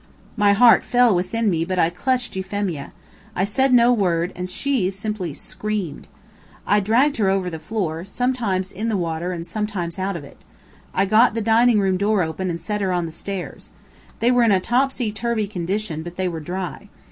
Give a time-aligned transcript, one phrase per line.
[0.35, 2.91] My heart fell within me, but I clutched Euphemia.
[3.35, 6.07] I said no word, and she simply screamed.
[6.65, 10.41] I dragged her over the floor, sometimes in the water and sometimes out of it.
[10.91, 13.69] I got the dining room door open and set her on the stairs.
[14.21, 16.89] They were in a topsy turvy condition, but they were dry.